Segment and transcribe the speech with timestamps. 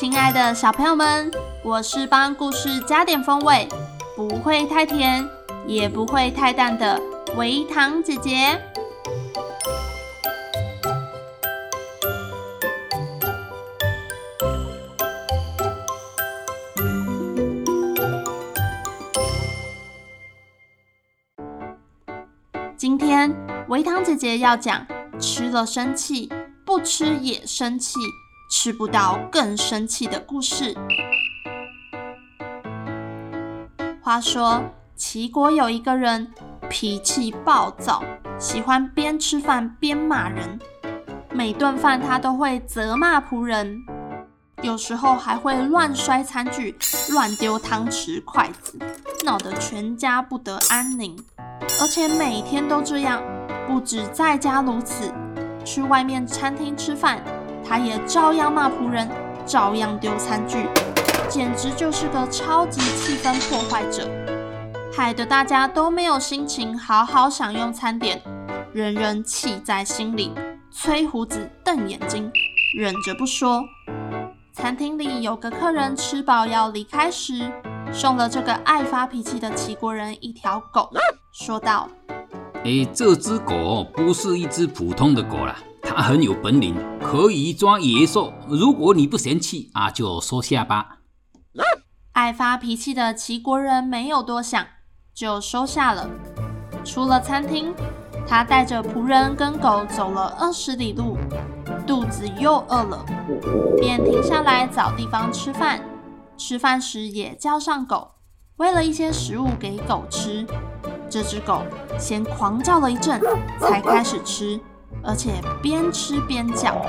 [0.00, 1.28] 亲爱的小朋友们，
[1.64, 3.68] 我是帮故事加点风味，
[4.14, 5.28] 不会太甜，
[5.66, 7.02] 也不会太淡的
[7.36, 8.62] 维糖姐姐。
[22.76, 23.34] 今天
[23.68, 24.86] 维糖姐姐要讲：
[25.18, 26.30] 吃了生气，
[26.64, 27.98] 不吃也生气。
[28.60, 30.74] 吃不到更生气的故事。
[34.02, 34.60] 话说，
[34.96, 36.26] 齐国有一个人
[36.68, 38.02] 脾气暴躁，
[38.36, 40.58] 喜欢边吃饭边骂人。
[41.30, 43.78] 每顿饭他都会责骂仆人，
[44.62, 46.76] 有时候还会乱摔餐具、
[47.12, 48.76] 乱丢汤匙、筷子，
[49.24, 51.16] 闹得全家不得安宁。
[51.80, 53.22] 而且每天都这样，
[53.68, 55.14] 不止在家如此，
[55.64, 57.22] 去外面餐厅吃饭。
[57.68, 59.06] 他也照样骂仆人，
[59.44, 60.66] 照样丢餐具，
[61.28, 64.08] 简直就是个超级气氛破坏者，
[64.90, 68.22] 害得大家都没有心情好好享用餐点，
[68.72, 70.32] 人人气在心里，
[70.70, 72.30] 吹胡子瞪眼睛，
[72.78, 73.62] 忍着不说。
[74.54, 77.52] 餐厅里有个客人吃饱要离开时，
[77.92, 80.90] 送了这个爱发脾气的齐国人一条狗，
[81.30, 81.86] 说道
[82.64, 86.74] ：“诶，这只狗不是一只普通的狗啦。”它很有本领，
[87.10, 88.34] 可以抓野兽。
[88.46, 90.98] 如果你不嫌弃啊，就收下吧。
[92.12, 94.66] 爱发脾气的齐国人没有多想，
[95.14, 96.10] 就收下了。
[96.84, 97.72] 出了餐厅，
[98.26, 101.16] 他带着仆人跟狗走了二十里路，
[101.86, 103.06] 肚子又饿了，
[103.80, 105.80] 便停下来找地方吃饭。
[106.36, 108.16] 吃饭时也叫上狗，
[108.58, 110.46] 喂了一些食物给狗吃。
[111.08, 111.62] 这只狗
[111.98, 113.18] 先狂叫了一阵，
[113.58, 114.60] 才开始吃。
[115.02, 116.80] 而且边吃边叫，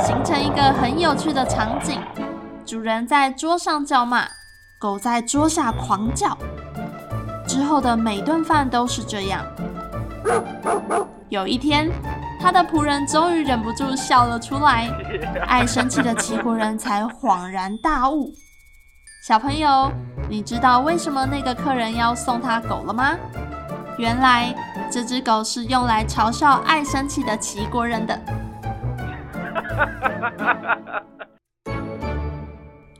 [0.00, 2.00] 形成一个很有趣的场景：
[2.64, 4.26] 主人在桌上叫骂，
[4.78, 6.36] 狗在桌下狂叫。
[7.46, 9.44] 之后的每顿饭都是这样。
[11.30, 11.90] 有一天，
[12.40, 14.88] 他的仆人终于忍不住笑了出来，
[15.48, 18.32] 爱生气的齐国人才恍然大悟。
[19.26, 19.90] 小朋友，
[20.28, 23.16] 你知道为什么那个客人要送他狗了吗？
[23.98, 24.54] 原来。
[24.90, 28.18] 这只狗是用来嘲笑爱生气的齐国人的。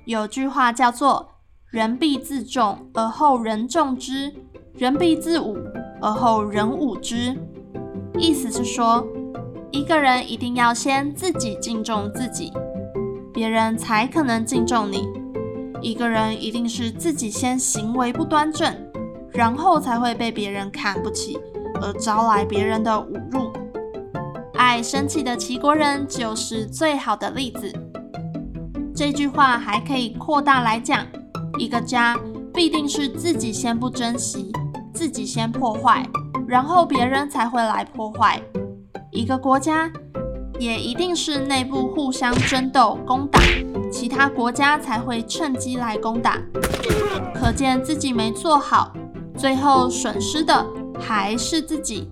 [0.04, 1.28] 有句话叫做
[1.70, 4.32] “人必自重而后人重之，
[4.74, 5.56] 人必自侮
[6.00, 7.36] 而后人侮之”，
[8.18, 9.06] 意思是说，
[9.70, 12.52] 一个人一定要先自己敬重自己，
[13.34, 15.06] 别人才可能敬重你。
[15.80, 18.74] 一个人一定是自己先行为不端正，
[19.30, 21.38] 然后才会被别人看不起。
[21.80, 23.52] 而招来别人的侮辱，
[24.54, 27.72] 爱生气的齐国人就是最好的例子。
[28.94, 31.06] 这句话还可以扩大来讲：
[31.58, 32.18] 一个家
[32.52, 34.50] 必定是自己先不珍惜，
[34.92, 36.04] 自己先破坏，
[36.48, 38.40] 然后别人才会来破坏；
[39.12, 39.88] 一个国家
[40.58, 43.40] 也一定是内部互相争斗、攻打，
[43.92, 46.36] 其他国家才会趁机来攻打。
[47.32, 48.92] 可见自己没做好，
[49.36, 50.66] 最后损失的。
[51.00, 52.10] 还是自己，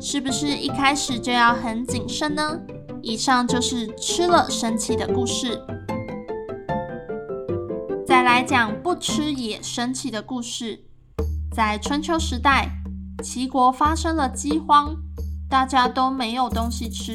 [0.00, 2.58] 是不是一开始就要很谨慎呢？
[3.02, 5.60] 以上就是吃了生气的故事。
[8.06, 10.84] 再来讲不吃也生气的故事。
[11.54, 12.68] 在春秋时代，
[13.22, 14.96] 齐国发生了饥荒，
[15.48, 17.14] 大家都没有东西吃。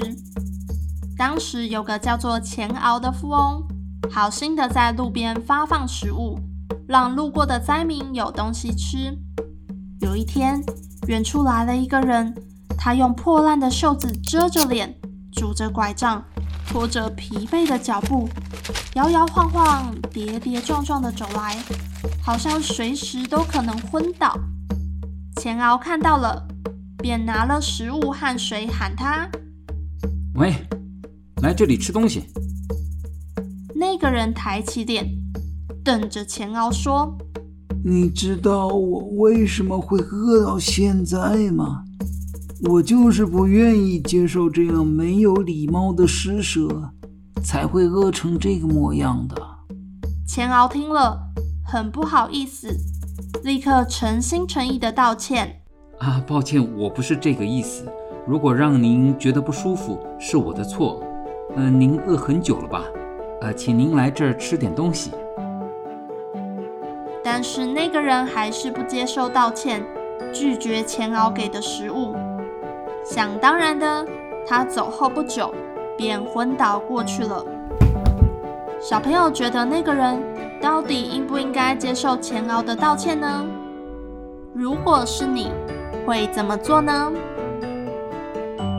[1.18, 3.64] 当时有个叫做钱敖的富翁，
[4.12, 6.40] 好心的在路边发放食物，
[6.88, 9.18] 让路过的灾民有东西吃。
[10.02, 10.62] 有一天，
[11.08, 12.34] 远处来了一个人，
[12.78, 14.94] 他用破烂的袖子遮着脸，
[15.32, 16.24] 拄着拐杖，
[16.68, 18.28] 拖着疲惫的脚步，
[18.96, 21.58] 摇摇晃晃、跌跌撞撞的走来，
[22.22, 24.38] 好像随时都可能昏倒。
[25.42, 26.46] 钱敖看到了，
[26.98, 29.30] 便拿了食物和水喊他
[30.36, 30.54] ：“喂，
[31.42, 32.28] 来这里吃东西。”
[33.74, 35.06] 那个人抬起脸，
[35.86, 37.18] 瞪着钱敖说。
[37.90, 41.86] 你知道我为什么会饿到现在吗？
[42.68, 46.68] 我就是不愿意接受这样没有礼貌的施舍，
[47.42, 49.42] 才会饿成这个模样的。
[50.28, 51.18] 钱敖听了，
[51.66, 52.68] 很不好意思，
[53.46, 55.62] 立刻诚心诚意的道歉。
[56.00, 57.86] 啊，抱歉，我不是这个意思。
[58.28, 61.02] 如果让您觉得不舒服，是我的错。
[61.56, 62.84] 嗯、呃，您饿很久了吧？
[63.40, 65.12] 呃，请您来这儿吃点东西。
[67.30, 69.84] 但是那个人还是不接受道歉，
[70.32, 72.16] 拒绝钱敖给的食物。
[73.04, 74.06] 想当然的，
[74.48, 75.54] 他走后不久
[75.98, 77.44] 便昏倒过去了。
[78.80, 80.24] 小朋友觉得那个人
[80.62, 83.46] 到底应不应该接受钱敖的道歉呢？
[84.54, 85.52] 如果是你，
[86.06, 87.12] 会怎么做呢？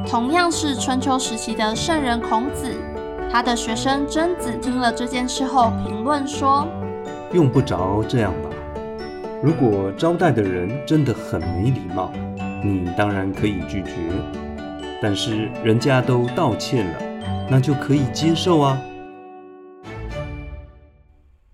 [0.08, 2.74] 同样是春秋时期的圣人孔子，
[3.30, 6.66] 他的学生曾子听了这件事后评论说
[7.32, 8.48] ：“用不着这样吧。
[9.42, 12.10] 如果招待的人真的很没礼貌，
[12.64, 13.92] 你当然可以拒绝。
[15.00, 16.98] 但是人家都道歉了，
[17.48, 18.80] 那就可以接受啊。”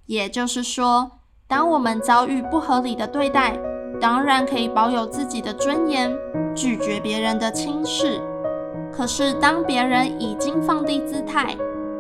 [0.07, 1.11] 也就是说，
[1.47, 3.59] 当我们遭遇不合理的对待，
[4.01, 6.15] 当然可以保有自己的尊严，
[6.55, 8.21] 拒绝别人的轻视。
[8.93, 11.55] 可是，当别人已经放低姿态，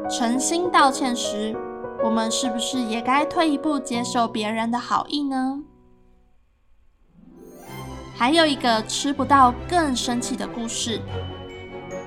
[0.09, 1.55] 诚心道歉时，
[2.04, 5.60] 我们是不是也该退一步接受别人的好意呢？
[8.14, 11.00] 还有一个吃不到更生气的故事，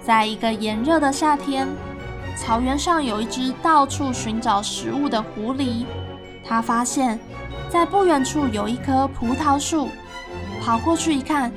[0.05, 1.67] 在一个炎热的夏天，
[2.37, 5.83] 草原上有一只到处寻找食物的狐狸，
[6.45, 7.19] 它发现，
[7.67, 9.89] 在不远处有一棵葡萄树，
[10.61, 11.51] 跑过去一看，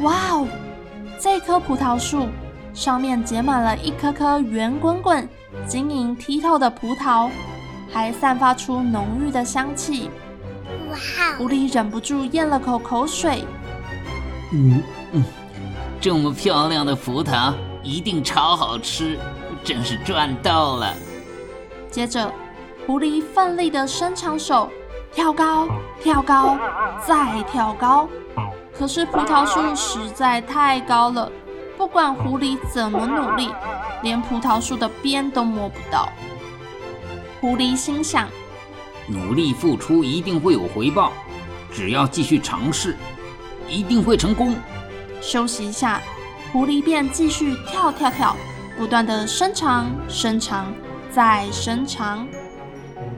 [0.00, 0.48] 哇哦，
[1.20, 2.26] 这棵葡萄树。
[2.74, 5.28] 上面结满了一颗颗圆滚滚、
[5.66, 7.28] 晶莹剔透的葡萄，
[7.90, 10.10] 还散发出浓郁的香气。
[10.90, 10.96] 哇！
[11.36, 13.44] 狐狸忍不住咽了口口水。
[14.52, 14.82] 嗯
[15.12, 15.24] 嗯，
[16.00, 17.52] 这么漂亮的葡萄
[17.82, 19.18] 一定超好吃，
[19.62, 20.94] 真是赚到了。
[21.90, 22.30] 接着，
[22.86, 24.70] 狐狸奋力地伸长手，
[25.12, 25.68] 跳高，
[26.02, 26.58] 跳高，
[27.06, 28.08] 再跳高。
[28.78, 31.30] 可是葡萄树实在太高了。
[31.76, 33.50] 不管狐狸怎么努力，
[34.02, 36.08] 连葡萄树的边都摸不到。
[37.40, 38.28] 狐狸心想：
[39.06, 41.12] 努力付出一定会有回报，
[41.72, 42.96] 只要继续尝试，
[43.68, 44.56] 一定会成功。
[45.20, 46.00] 休息一下，
[46.52, 48.36] 狐狸便继续跳跳跳，
[48.76, 50.72] 不断的伸长、伸长、
[51.12, 52.26] 再伸长。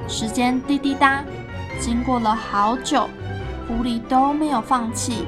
[0.06, 1.24] 时间滴滴答，
[1.80, 3.08] 经过了好久，
[3.66, 5.24] 狐狸都没有放弃，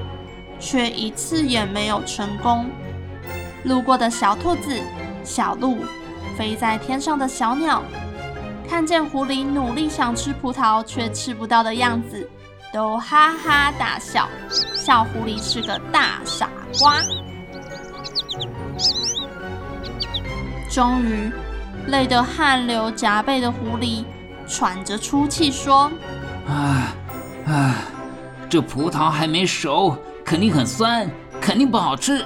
[0.60, 2.66] 却一次也没有成功。
[3.64, 4.78] 路过的小兔子、
[5.24, 5.78] 小鹿、
[6.36, 7.82] 飞在天上的小鸟，
[8.72, 12.26] 看见狐狸努力想吃葡萄却吃不到的样子，
[12.72, 14.26] 都哈哈大笑，
[14.74, 16.48] 笑狐狸是个大傻
[16.78, 16.94] 瓜。
[20.70, 21.30] 终于，
[21.88, 24.06] 累得汗流浃背的狐狸
[24.48, 25.92] 喘着粗气说
[26.48, 26.94] ：“啊
[27.46, 27.74] 啊，
[28.48, 29.94] 这葡萄还没熟，
[30.24, 31.06] 肯定很酸，
[31.42, 32.24] 肯定不好吃。”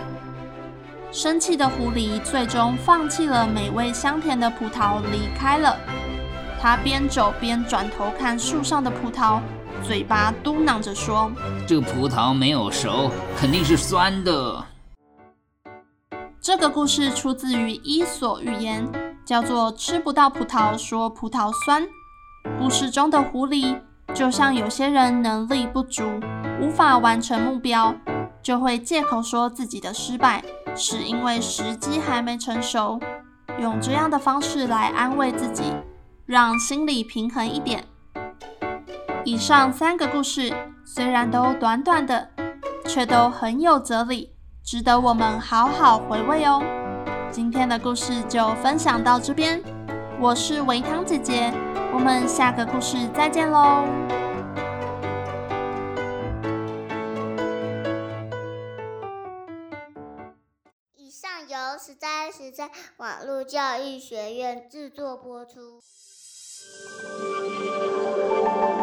[1.11, 5.77] 生气的狐狸最终放弃了美味香甜的葡萄，离开了。
[6.61, 9.41] 他边走边转头看树上的葡萄，
[9.83, 11.31] 嘴巴嘟囔着说
[11.67, 14.65] ：“这葡萄没有熟，肯定是酸的。”
[16.41, 18.87] 这个故事出自于《伊索寓言》，
[19.25, 21.83] 叫做《吃不到葡萄说葡萄酸》。
[22.59, 23.81] 故事中的狐狸，
[24.15, 26.05] 就像有些人能力不足，
[26.61, 27.95] 无法完成目标，
[28.43, 30.45] 就会借口说自己的失败。
[30.77, 33.01] 是因为时机还没成熟，
[33.61, 35.65] 用这样的方式来安慰自己，
[36.27, 37.85] 让心里平衡一点。
[39.25, 40.53] 以上三个故事
[40.85, 42.29] 虽然都短短的，
[42.85, 46.61] 却都很有哲理，值得我们好好回味哦。
[47.31, 49.63] 今天的故事就分享到这边，
[50.21, 51.53] 我是维糖姐姐，
[51.95, 53.85] 我们下个故事再见喽。
[60.97, 65.81] 以上由实在实在网络教育学院制作播出。
[66.69, 68.76] Thank you.